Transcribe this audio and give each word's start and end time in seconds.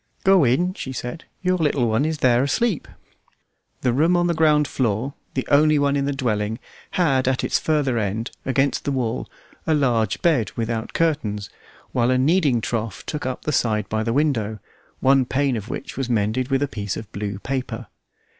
"Go 0.23 0.43
in," 0.43 0.73
she 0.73 0.91
said; 0.93 1.25
"your 1.43 1.59
little 1.59 1.87
one 1.87 2.05
is 2.05 2.17
there 2.25 2.41
asleep." 2.41 2.87
The 3.81 3.93
room 3.93 4.17
on 4.17 4.25
the 4.25 4.33
ground 4.33 4.67
floor, 4.67 5.13
the 5.35 5.47
only 5.51 5.77
one 5.77 5.95
in 5.95 6.05
the 6.05 6.11
dwelling, 6.11 6.57
had 6.93 7.27
at 7.27 7.43
its 7.43 7.59
farther 7.59 7.99
end, 7.99 8.31
against 8.43 8.83
the 8.83 8.91
wall, 8.91 9.29
a 9.67 9.75
large 9.75 10.19
bed 10.23 10.53
without 10.53 10.93
curtains, 10.93 11.51
while 11.91 12.09
a 12.09 12.17
kneading 12.17 12.61
trough 12.61 13.05
took 13.05 13.27
up 13.27 13.43
the 13.43 13.51
side 13.51 13.87
by 13.89 14.01
the 14.01 14.11
window, 14.11 14.57
one 15.01 15.23
pane 15.23 15.55
of 15.55 15.69
which 15.69 15.95
was 15.97 16.09
mended 16.09 16.47
with 16.47 16.63
a 16.63 16.67
piece 16.67 16.97
of 16.97 17.11
blue 17.11 17.37
paper. 17.37 17.85